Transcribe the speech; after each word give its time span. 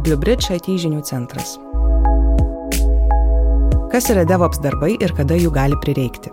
BlueBridge 0.00 0.54
IT 0.56 0.66
žinių 0.80 1.02
centras. 1.04 1.58
Kas 3.92 4.06
yra 4.08 4.22
DevOps 4.24 4.60
darbai 4.64 4.94
ir 4.96 5.12
kada 5.12 5.36
jų 5.36 5.50
gali 5.52 5.76
prireikti? 5.82 6.30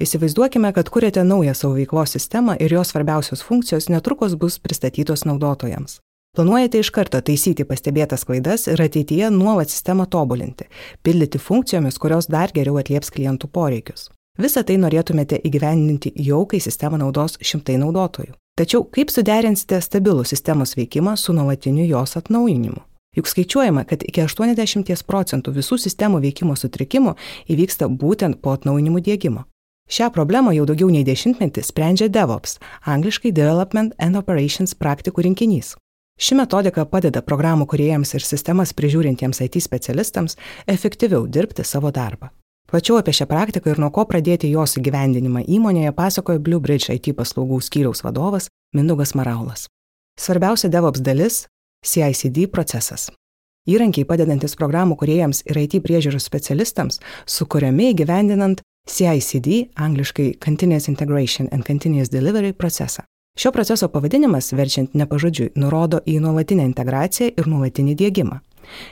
Įsivaizduokime, 0.00 0.70
kad 0.72 0.88
kuriate 0.88 1.24
naują 1.24 1.52
savo 1.54 1.74
veiklos 1.76 2.16
sistemą 2.16 2.54
ir 2.56 2.72
jos 2.72 2.94
svarbiausios 2.94 3.42
funkcijos 3.44 3.90
netrukus 3.92 4.38
bus 4.40 4.56
pristatytos 4.58 5.26
naudotojams. 5.28 5.98
Planuojate 6.36 6.80
iš 6.80 6.92
karto 6.94 7.20
taisyti 7.20 7.66
pastebėtas 7.68 8.24
klaidas 8.24 8.64
ir 8.70 8.80
ateityje 8.80 9.28
nuolat 9.34 9.68
sistemą 9.68 10.06
tobulinti, 10.08 10.70
pildyti 11.02 11.42
funkcijomis, 11.42 12.00
kurios 12.00 12.30
dar 12.32 12.54
geriau 12.54 12.80
atlieps 12.80 13.12
klientų 13.12 13.50
poreikius. 13.52 14.08
Visą 14.40 14.62
tai 14.64 14.78
norėtumėte 14.80 15.36
įgyvendinti 15.44 16.14
jau, 16.24 16.44
kai 16.48 16.62
sistemą 16.64 16.96
naudos 17.02 17.36
šimtai 17.44 17.74
naudotojų. 17.82 18.32
Tačiau 18.56 18.86
kaip 18.88 19.12
suderinsite 19.12 19.80
stabilų 19.84 20.24
sistemos 20.28 20.72
veikimą 20.78 21.16
su 21.20 21.34
nuolatiniu 21.36 21.84
jos 21.84 22.16
atnaujinimu? 22.16 22.80
Juk 23.16 23.28
skaičiuojama, 23.28 23.84
kad 23.90 24.04
iki 24.06 24.22
80 24.24 25.04
procentų 25.04 25.52
visų 25.58 25.76
sistemų 25.84 26.22
veikimo 26.24 26.56
sutrikimų 26.56 27.16
įvyksta 27.52 27.90
būtent 27.90 28.40
po 28.40 28.54
atnaujinimų 28.56 29.04
dėgymo. 29.10 29.44
Šią 29.90 30.08
problemą 30.14 30.54
jau 30.54 30.64
daugiau 30.70 30.88
nei 30.94 31.04
dešimtmetį 31.04 31.64
sprendžia 31.66 32.08
DevOps, 32.08 32.60
angliškai 32.86 33.34
Development 33.36 33.92
and 33.98 34.16
Operations 34.16 34.72
praktikų 34.78 35.26
rinkinys. 35.26 35.74
Ši 36.20 36.36
metodika 36.38 36.86
padeda 36.86 37.20
programų 37.20 37.66
kuriejams 37.66 38.14
ir 38.14 38.24
sistemas 38.24 38.72
prižiūrintiems 38.76 39.42
IT 39.44 39.60
specialistams 39.64 40.38
efektyviau 40.68 41.26
dirbti 41.26 41.66
savo 41.66 41.90
darbą. 41.90 42.30
Plačiau 42.70 43.00
apie 43.00 43.10
šią 43.10 43.26
praktiką 43.26 43.72
ir 43.72 43.80
nuo 43.82 43.88
ko 43.90 44.04
pradėti 44.06 44.46
jos 44.52 44.76
įgyvendinimą 44.78 45.40
įmonėje 45.50 45.90
pasakoja 45.90 46.38
Blue 46.38 46.62
Bridge 46.62 46.94
IT 46.94 47.16
paslaugų 47.18 47.58
skyriaus 47.66 48.04
vadovas 48.06 48.46
Mindugas 48.78 49.10
Maraulas. 49.18 49.66
Svarbiausia 50.14 50.70
DevOps 50.70 51.02
dalis- 51.02 51.46
CICD 51.90 52.46
procesas. 52.46 53.10
Įrankiai 53.66 54.06
padedantis 54.06 54.54
programų 54.54 54.96
kuriejams 55.02 55.42
ir 55.50 55.58
IT 55.58 55.82
priežiūros 55.82 56.28
specialistams, 56.30 57.00
sukūriami 57.26 57.90
įgyvendinant 57.90 58.62
CICD, 58.86 59.74
angliškai 59.74 60.38
Continuous 60.38 60.88
Integration 60.88 61.48
and 61.50 61.66
Continuous 61.66 62.08
Delivery 62.08 62.52
procesą. 62.52 63.02
Šio 63.36 63.50
proceso 63.52 63.88
pavadinimas, 63.88 64.52
verčiant 64.52 64.94
nepažodžiui, 64.94 65.52
nurodo 65.56 66.00
į 66.06 66.20
nuolatinę 66.20 66.64
integraciją 66.70 67.32
ir 67.36 67.46
nuolatinį 67.46 67.94
dėgymą. 67.96 68.40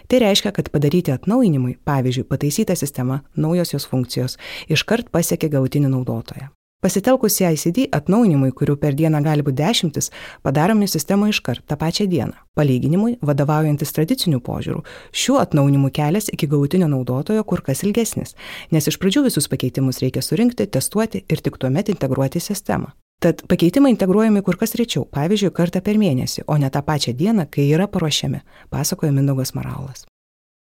Tai 0.08 0.22
reiškia, 0.24 0.52
kad 0.56 0.70
padaryti 0.74 1.14
atnaujinimui, 1.14 1.78
pavyzdžiui, 1.88 2.28
pataisyta 2.28 2.76
sistema, 2.78 3.22
naujos 3.36 3.74
jos 3.74 3.88
funkcijos, 3.88 4.38
iškart 4.68 5.12
pasiekia 5.14 5.50
galutinį 5.52 5.92
naudotoją. 5.96 6.52
Pasitelkus 6.78 7.34
CICD 7.34 7.88
atnaujinimui, 7.90 8.52
kurių 8.54 8.76
per 8.78 8.94
dieną 8.94 9.18
gali 9.24 9.42
būti 9.42 9.58
dešimtis, 9.58 10.12
padarome 10.46 10.86
sistemą 10.86 11.26
iškart 11.32 11.64
tą 11.66 11.74
pačią 11.80 12.06
dieną. 12.06 12.36
Palyginimui, 12.54 13.16
vadovaujantis 13.18 13.90
tradiciniu 13.96 14.38
požiūriu, 14.38 14.84
šiuo 15.10 15.40
atnaujinimu 15.42 15.90
kelias 15.90 16.30
iki 16.30 16.46
galutinio 16.46 16.86
naudotojo 16.92 17.42
kur 17.50 17.64
kas 17.66 17.82
ilgesnis, 17.82 18.36
nes 18.70 18.86
iš 18.86 19.00
pradžių 19.02 19.24
visus 19.26 19.50
pakeitimus 19.50 19.98
reikia 20.04 20.22
surinkti, 20.22 20.70
testuoti 20.70 21.24
ir 21.26 21.42
tik 21.42 21.58
tuomet 21.58 21.90
integruoti 21.90 22.38
į 22.38 22.46
sistemą. 22.46 22.94
Tad 23.18 23.42
pakeitimai 23.50 23.90
integruojami 23.90 24.44
kur 24.46 24.54
kas 24.54 24.76
rečiau, 24.78 25.02
pavyzdžiui, 25.10 25.50
kartą 25.50 25.82
per 25.82 25.98
mėnesį, 25.98 26.44
o 26.46 26.54
ne 26.54 26.70
tą 26.70 26.84
pačią 26.86 27.16
dieną, 27.18 27.48
kai 27.50 27.64
yra 27.74 27.88
paruošiami, 27.90 28.44
pasakoja 28.70 29.10
Mindaugas 29.10 29.56
Maraulas. 29.58 30.04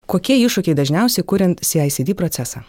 Kokie 0.04 0.36
iššūkiai 0.36 0.76
dažniausiai 0.76 1.24
kuriant 1.24 1.64
CICD 1.64 2.12
procesą? 2.18 2.66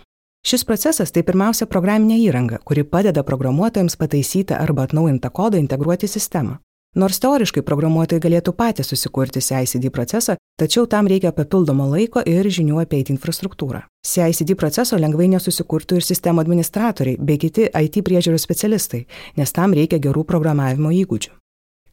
Šis 0.48 0.64
procesas 0.64 1.12
tai 1.12 1.25
pirmiausia 1.28 1.67
programinė 1.67 2.22
įranga, 2.23 2.62
kuri 2.64 2.86
padeda 2.88 3.25
programuotojams 3.28 4.00
pataisyti 4.00 4.56
arba 4.56 4.88
atnaujintą 4.88 5.31
kodą 5.36 5.59
integruoti 5.59 6.08
į 6.08 6.14
sistemą. 6.16 6.58
Nors 6.94 7.17
teoriškai 7.17 7.63
programuotojai 7.66 8.22
galėtų 8.22 8.52
patys 8.53 8.91
susikurti 8.91 9.41
CICD 9.41 9.90
procesą, 9.90 10.35
tačiau 10.62 10.85
tam 10.85 11.07
reikia 11.09 11.31
papildomo 11.34 11.88
laiko 11.90 12.22
ir 12.22 12.45
žinių 12.45 12.84
apie 12.84 13.00
IT 13.01 13.09
infrastruktūrą. 13.16 13.81
CICD 14.06 14.53
proceso 14.53 15.00
lengvai 15.01 15.31
nesusikurtų 15.31 15.97
ir 15.97 16.06
sistemų 16.06 16.44
administratoriai 16.44 17.18
bei 17.18 17.41
kiti 17.41 17.66
IT 17.66 17.97
priežiūros 18.06 18.45
specialistai, 18.45 19.07
nes 19.41 19.56
tam 19.57 19.73
reikia 19.73 19.97
gerų 19.97 20.22
programavimo 20.29 20.94
įgūdžių. 20.94 21.34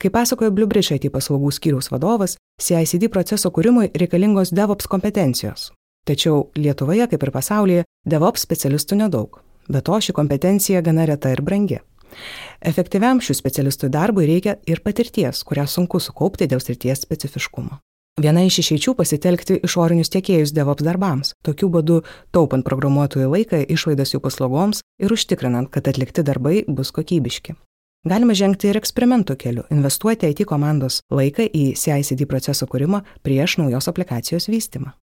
Kaip 0.00 0.16
pasakojo 0.16 0.52
Bluebridge 0.52 1.00
IT 1.00 1.08
paslaugų 1.16 1.48
skyriaus 1.56 1.88
vadovas, 1.88 2.36
CICD 2.60 3.08
proceso 3.08 3.48
kūrimui 3.48 3.88
reikalingos 3.96 4.52
DevOps 4.52 4.88
kompetencijos. 4.88 5.70
Tačiau 6.04 6.50
Lietuvoje, 6.60 7.08
kaip 7.08 7.24
ir 7.24 7.32
pasaulyje, 7.32 7.88
DevOps 8.04 8.44
specialistų 8.44 9.00
nedaug. 9.00 9.40
Be 9.70 9.80
to, 9.80 9.96
ši 9.96 10.12
kompetencija 10.12 10.84
gana 10.84 11.08
reta 11.08 11.32
ir 11.32 11.40
brangi. 11.40 11.80
Efektyviam 12.60 13.20
šių 13.24 13.36
specialistų 13.38 13.90
darbui 13.92 14.26
reikia 14.28 14.56
ir 14.66 14.82
patirties, 14.84 15.44
kurią 15.46 15.66
sunku 15.68 16.00
sukaupti 16.00 16.48
dėl 16.50 16.60
srities 16.64 17.06
specifiškumo. 17.06 17.80
Viena 18.20 18.42
iš 18.44 18.58
išeičių 18.60 18.92
pasitelkti 18.98 19.60
išorinius 19.64 20.10
tiekėjus 20.12 20.52
DevOps 20.52 20.84
darbams, 20.84 21.32
tokiu 21.46 21.70
būdu 21.72 22.02
taupant 22.34 22.66
programuotojų 22.66 23.30
laiką, 23.32 23.62
išlaidas 23.70 24.12
jų 24.12 24.20
paslaugoms 24.26 24.82
ir 25.00 25.14
užtikrinant, 25.14 25.70
kad 25.72 25.88
atlikti 25.88 26.24
darbai 26.26 26.64
bus 26.68 26.92
kokybiški. 26.92 27.54
Galima 28.08 28.32
žengti 28.36 28.70
ir 28.70 28.78
eksperimentų 28.80 29.36
keliu, 29.40 29.66
investuoti 29.72 30.28
IT 30.32 30.46
komandos 30.48 31.02
laiką 31.12 31.44
į 31.48 31.74
CICD 31.76 32.24
proceso 32.28 32.68
kūrimą 32.68 33.02
prieš 33.24 33.58
naujos 33.60 33.88
aplikacijos 33.92 34.48
vystimą. 34.48 34.94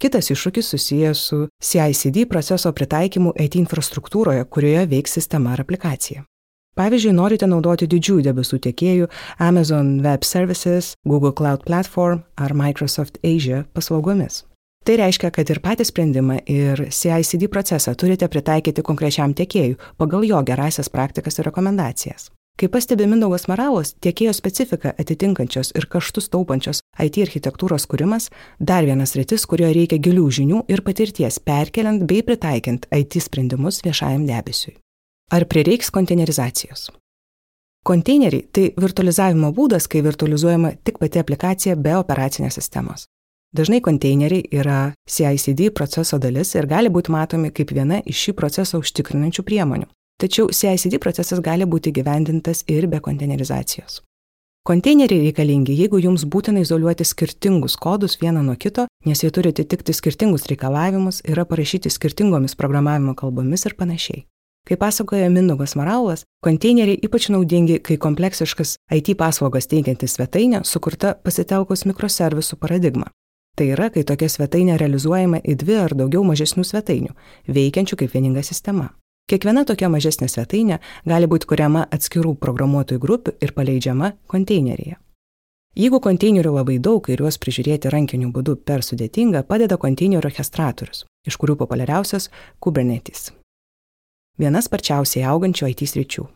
Kitas 0.00 0.28
iššūkis 0.32 0.68
susijęs 0.74 1.22
su 1.30 1.38
CICD 1.64 2.26
proceso 2.28 2.72
pritaikymu 2.72 3.32
IT 3.40 3.56
infrastruktūroje, 3.60 4.44
kurioje 4.44 4.86
veiks 4.90 5.16
sistema 5.20 5.54
ar 5.54 5.64
aplikacija. 5.64 6.24
Pavyzdžiui, 6.74 7.12
norite 7.14 7.46
naudoti 7.46 7.86
didžiųjų 7.86 8.24
debesų 8.26 8.58
tiekėjų 8.66 9.06
Amazon 9.38 10.00
Web 10.02 10.26
Services, 10.26 10.94
Google 11.06 11.30
Cloud 11.32 11.62
Platform 11.68 12.24
ar 12.34 12.54
Microsoft 12.58 13.20
Asia 13.22 13.62
paslaugomis. 13.74 14.42
Tai 14.84 14.98
reiškia, 15.00 15.30
kad 15.32 15.48
ir 15.48 15.62
patį 15.64 15.86
sprendimą 15.88 16.42
ir 16.50 16.82
CICD 16.92 17.46
procesą 17.48 17.94
turite 17.96 18.28
pritaikyti 18.28 18.82
konkrečiam 18.84 19.32
tiekėjui 19.32 19.78
pagal 19.96 20.26
jo 20.28 20.42
gerasias 20.44 20.90
praktikas 20.92 21.38
ir 21.38 21.48
rekomendacijas. 21.48 22.28
Kaip 22.60 22.70
pastebi 22.70 23.06
Mindaugas 23.10 23.48
Maralos, 23.50 23.96
tiekėjo 24.04 24.34
specifika 24.36 24.92
atitinkančios 24.98 25.72
ir 25.74 25.88
kaštus 25.90 26.28
taupančios 26.30 26.84
IT 27.02 27.18
architektūros 27.24 27.88
kūrimas- 27.90 28.28
dar 28.70 28.84
vienas 28.84 29.16
rytis, 29.16 29.46
kurioje 29.46 29.74
reikia 29.74 29.98
gilių 29.98 30.28
žinių 30.38 30.64
ir 30.68 30.82
patirties 30.82 31.38
perkeliant 31.38 32.06
bei 32.06 32.22
pritaikant 32.22 32.86
IT 32.92 33.20
sprendimus 33.20 33.80
viešajam 33.82 34.26
debesiui. 34.26 34.83
Ar 35.32 35.44
prireiks 35.48 35.90
konteinerizacijos? 35.90 36.90
Konteineriai 37.84 38.44
tai 38.52 38.68
virtualizavimo 38.80 39.50
būdas, 39.56 39.88
kai 39.88 40.02
virtualizuojama 40.04 40.74
tik 40.84 40.98
pati 41.00 41.20
aplikacija 41.20 41.76
be 41.76 41.96
operacinės 41.96 42.58
sistemos. 42.60 43.06
Dažnai 43.54 43.80
konteineriai 43.80 44.44
yra 44.52 44.78
CICD 45.08 45.70
proceso 45.70 46.18
dalis 46.18 46.54
ir 46.54 46.66
gali 46.66 46.90
būti 46.90 47.12
matomi 47.14 47.52
kaip 47.54 47.72
viena 47.72 48.00
iš 48.04 48.24
šį 48.26 48.34
procesą 48.40 48.80
užtikrinančių 48.82 49.44
priemonių. 49.46 49.86
Tačiau 50.20 50.50
CICD 50.50 50.98
procesas 51.00 51.40
gali 51.40 51.64
būti 51.64 51.92
gyvendintas 51.94 52.64
ir 52.68 52.88
be 52.90 53.00
konteinerizacijos. 53.00 54.02
Konteineriai 54.64 55.28
reikalingi, 55.28 55.76
jeigu 55.76 56.00
jums 56.00 56.24
būtina 56.24 56.62
izoliuoti 56.64 57.04
skirtingus 57.04 57.76
kodus 57.76 58.16
vieną 58.20 58.42
nuo 58.44 58.56
kito, 58.56 58.86
nes 59.04 59.24
jie 59.24 59.30
turi 59.30 59.52
atitikti 59.52 59.92
skirtingus 59.92 60.48
reikalavimus, 60.48 61.20
yra 61.28 61.44
parašyti 61.44 61.92
skirtingomis 61.92 62.56
programavimo 62.56 63.12
kalbomis 63.14 63.68
ir 63.68 63.76
panašiai. 63.76 64.24
Kaip 64.64 64.78
pasakoja 64.80 65.28
Mindaugas 65.30 65.74
Maraulas, 65.76 66.22
konteineriai 66.40 66.96
ypač 67.04 67.26
naudingi, 67.28 67.82
kai 67.84 67.98
kompleksiškas 68.00 68.78
IT 68.96 69.10
paslaugas 69.20 69.68
teikianti 69.68 70.08
svetainė 70.08 70.62
sukurta 70.64 71.10
pasitelkus 71.20 71.84
mikroservisų 71.84 72.56
paradigmą. 72.62 73.10
Tai 73.58 73.66
yra, 73.74 73.90
kai 73.92 74.06
tokia 74.08 74.30
svetainė 74.32 74.78
realizuojama 74.80 75.42
į 75.44 75.58
dvi 75.60 75.76
ar 75.82 75.92
daugiau 76.00 76.24
mažesnių 76.24 76.64
svetainių, 76.64 77.12
veikiančių 77.44 78.00
kaip 78.00 78.16
vieninga 78.16 78.42
sistema. 78.42 78.88
Kiekviena 79.28 79.66
tokia 79.68 79.92
mažesnė 79.92 80.30
svetainė 80.32 80.80
gali 81.04 81.28
būti 81.28 81.52
kuriama 81.52 81.84
atskirų 81.92 82.34
programuotojų 82.40 83.04
grupių 83.04 83.36
ir 83.44 83.52
paleidžiama 83.52 84.14
konteineryje. 84.32 84.96
Jeigu 85.76 86.00
konteinerių 86.00 86.56
labai 86.56 86.80
daug 86.80 87.04
ir 87.12 87.20
juos 87.20 87.36
prižiūrėti 87.36 87.92
rankiniu 87.92 88.32
būdu 88.32 88.56
per 88.64 88.80
sudėtinga, 88.80 89.44
padeda 89.44 89.76
konteinerių 89.76 90.24
orchestratorius, 90.24 91.04
iš 91.28 91.36
kurių 91.36 91.60
populiariausias 91.60 92.30
Kubernetes 92.64 93.34
viena 94.38 94.62
sparčiausiai 94.62 95.26
augančių 95.28 95.70
IT 95.72 95.86
sričių. 95.90 96.26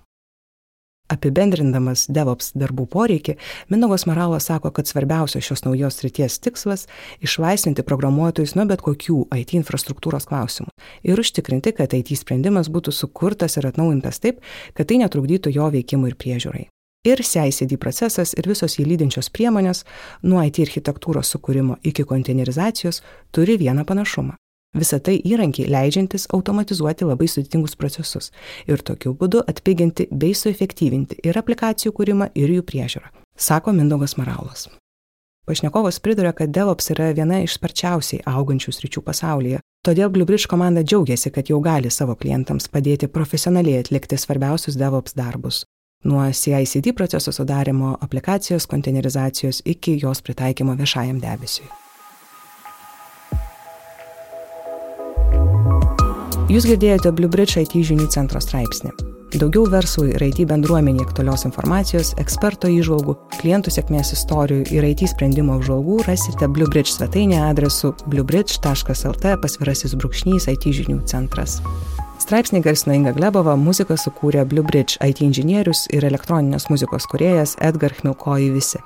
Apibendrindamas 1.08 2.04
DevOps 2.12 2.50
darbų 2.58 2.84
poreikį, 2.92 3.38
Mindaugas 3.72 4.04
Maralas 4.04 4.50
sako, 4.50 4.74
kad 4.76 4.90
svarbiausias 4.90 5.46
šios 5.46 5.64
naujos 5.64 5.96
srities 5.96 6.36
tikslas- 6.44 6.86
išlaisvinti 7.26 7.82
programuotojus 7.82 8.54
nuo 8.56 8.66
bet 8.66 8.82
kokių 8.82 9.26
IT 9.32 9.56
infrastruktūros 9.56 10.28
klausimų 10.28 10.68
ir 11.02 11.16
užtikrinti, 11.16 11.72
kad 11.72 11.94
IT 11.94 12.16
sprendimas 12.16 12.68
būtų 12.68 12.92
sukurtas 12.92 13.56
ir 13.56 13.66
atnaujintas 13.66 14.20
taip, 14.20 14.40
kad 14.74 14.86
tai 14.88 14.96
netrukdytų 14.96 15.54
jo 15.54 15.70
veikimui 15.70 16.08
ir 16.08 16.16
priežiūrai. 16.16 16.66
Ir 17.06 17.16
CICD 17.22 17.78
procesas 17.78 18.34
ir 18.34 18.42
visos 18.42 18.76
jį 18.76 18.84
lydinčios 18.84 19.30
priemonės, 19.30 19.84
nuo 20.22 20.42
IT 20.42 20.58
architektūros 20.58 21.32
sukūrimo 21.32 21.78
iki 21.82 22.04
konteinerizacijos, 22.04 23.00
turi 23.32 23.56
vieną 23.56 23.86
panašumą 23.86 24.34
Visą 24.78 24.98
tai 25.02 25.16
įrankiai 25.26 25.68
leidžiantis 25.72 26.28
automatizuoti 26.34 27.08
labai 27.08 27.28
sudėtingus 27.30 27.76
procesus 27.78 28.30
ir 28.70 28.82
tokiu 28.90 29.14
būdu 29.18 29.44
atpiginti 29.52 30.08
bei 30.10 30.34
suefektyvinti 30.36 31.22
ir 31.26 31.38
aplikacijų 31.40 31.94
kūrimą, 31.96 32.30
ir 32.34 32.52
jų 32.58 32.66
priežiūrą, 32.68 33.08
sako 33.36 33.74
Mindaugas 33.76 34.16
Maraulas. 34.20 34.68
Pašnekovas 35.48 35.98
priduria, 36.04 36.34
kad 36.36 36.52
DevOps 36.52 36.90
yra 36.92 37.08
viena 37.16 37.40
iš 37.40 37.56
sparčiausiai 37.56 38.20
augančių 38.28 38.74
sričių 38.76 39.02
pasaulyje, 39.06 39.62
todėl 39.86 40.12
BlueBridge 40.12 40.50
komanda 40.50 40.84
džiaugiasi, 40.84 41.32
kad 41.32 41.48
jau 41.48 41.62
gali 41.64 41.90
savo 41.90 42.18
klientams 42.20 42.68
padėti 42.68 43.08
profesionaliai 43.08 43.80
atlikti 43.80 44.20
svarbiausius 44.20 44.76
DevOps 44.76 45.16
darbus 45.16 45.64
nuo 46.04 46.32
CICD 46.32 46.92
proceso 46.94 47.32
sudarimo, 47.32 47.96
aplikacijos 48.00 48.66
konteinerizacijos 48.66 49.62
iki 49.64 49.98
jos 50.02 50.22
pritaikymo 50.22 50.74
viešajam 50.74 51.20
debesiui. 51.20 51.66
Jūs 56.48 56.64
girdėjote 56.64 57.10
BlueBridge 57.12 57.60
IT 57.60 57.74
žinių 57.84 58.06
centro 58.08 58.40
straipsnį. 58.40 58.94
Daugiau 59.36 59.66
verslui 59.68 60.14
ir 60.14 60.22
IT 60.24 60.46
bendruomenė 60.48 61.04
aktualios 61.04 61.44
informacijos, 61.44 62.14
eksperto 62.22 62.70
įžvalgų, 62.72 63.18
klientų 63.34 63.74
sėkmės 63.74 64.14
istorijų 64.16 64.64
ir 64.72 64.86
IT 64.88 65.04
sprendimo 65.12 65.58
apžvalgų 65.58 65.98
rasite 66.06 66.48
BlueBridge 66.48 66.94
svetainėje 66.94 67.44
adresu 67.50 67.92
bluebridge.lt 68.08 69.36
pasvirasis 69.44 69.92
brūkšnys 70.00 70.48
IT 70.54 70.70
žinių 70.80 71.02
centras. 71.12 71.60
Straipsnį 72.24 72.64
garsino 72.64 72.96
Inga 72.96 73.12
Glebova, 73.12 73.52
muziką 73.60 74.00
sukūrė 74.00 74.48
Blue 74.48 74.64
Bridge 74.64 74.96
IT 75.04 75.20
inžinierius 75.28 75.84
ir 75.92 76.08
elektroninės 76.08 76.70
muzikos 76.72 77.04
kuriejas 77.12 77.58
Edgar 77.60 77.92
Chmilkoji 78.00 78.54
visi. 78.56 78.80